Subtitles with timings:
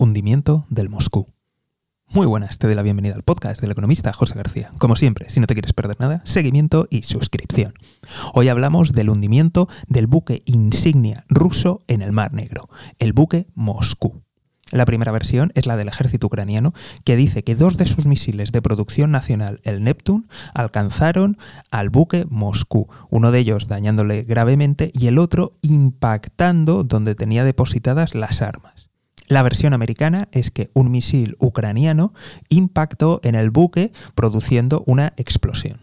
[0.00, 1.26] Hundimiento del Moscú.
[2.06, 4.72] Muy buenas, te doy la bienvenida al podcast del economista José García.
[4.78, 7.74] Como siempre, si no te quieres perder nada, seguimiento y suscripción.
[8.32, 12.68] Hoy hablamos del hundimiento del buque insignia ruso en el Mar Negro,
[13.00, 14.22] el buque Moscú.
[14.70, 18.52] La primera versión es la del ejército ucraniano, que dice que dos de sus misiles
[18.52, 21.38] de producción nacional, el Neptune, alcanzaron
[21.72, 28.14] al buque Moscú, uno de ellos dañándole gravemente y el otro impactando donde tenía depositadas
[28.14, 28.77] las armas.
[29.28, 32.14] La versión americana es que un misil ucraniano
[32.48, 35.80] impactó en el buque produciendo una explosión.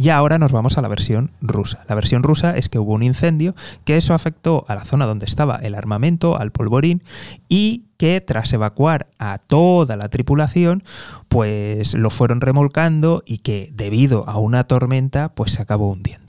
[0.00, 1.84] Y ahora nos vamos a la versión rusa.
[1.88, 5.26] La versión rusa es que hubo un incendio, que eso afectó a la zona donde
[5.26, 7.02] estaba el armamento, al polvorín,
[7.48, 10.84] y que tras evacuar a toda la tripulación,
[11.28, 16.27] pues lo fueron remolcando y que debido a una tormenta, pues se acabó hundiendo.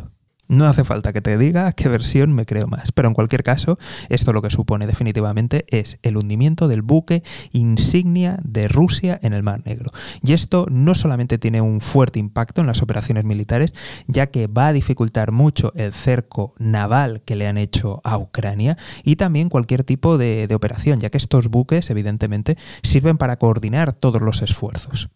[0.49, 3.77] No hace falta que te diga qué versión me creo más, pero en cualquier caso,
[4.09, 7.21] esto lo que supone definitivamente es el hundimiento del buque
[7.52, 9.91] insignia de Rusia en el Mar Negro.
[10.23, 13.74] Y esto no solamente tiene un fuerte impacto en las operaciones militares,
[14.07, 18.76] ya que va a dificultar mucho el cerco naval que le han hecho a Ucrania
[19.04, 23.93] y también cualquier tipo de, de operación, ya que estos buques evidentemente sirven para coordinar
[23.93, 25.12] todos los esfuerzos.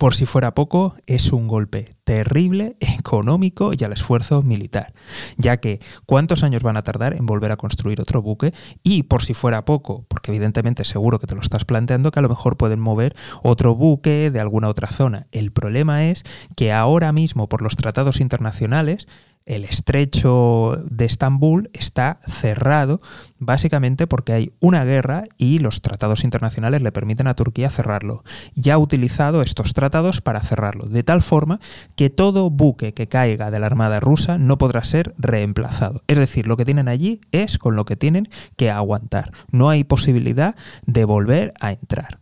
[0.00, 4.94] Por si fuera poco, es un golpe terrible, económico y al esfuerzo militar,
[5.36, 9.22] ya que cuántos años van a tardar en volver a construir otro buque y por
[9.22, 12.56] si fuera poco, porque evidentemente seguro que te lo estás planteando, que a lo mejor
[12.56, 15.26] pueden mover otro buque de alguna otra zona.
[15.32, 16.22] El problema es
[16.56, 19.06] que ahora mismo por los tratados internacionales
[19.50, 23.00] el estrecho de Estambul está cerrado
[23.40, 28.22] básicamente porque hay una guerra y los tratados internacionales le permiten a Turquía cerrarlo.
[28.54, 31.58] Ya ha utilizado estos tratados para cerrarlo, de tal forma
[31.96, 36.04] que todo buque que caiga de la Armada rusa no podrá ser reemplazado.
[36.06, 39.32] Es decir, lo que tienen allí es con lo que tienen que aguantar.
[39.50, 40.54] No hay posibilidad
[40.86, 42.19] de volver a entrar.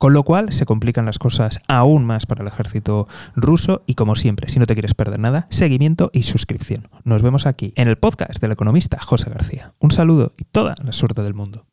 [0.00, 3.06] Con lo cual se complican las cosas aún más para el ejército
[3.36, 6.88] ruso y como siempre, si no te quieres perder nada, seguimiento y suscripción.
[7.04, 9.74] Nos vemos aquí en el podcast del economista José García.
[9.78, 11.66] Un saludo y toda la suerte del mundo.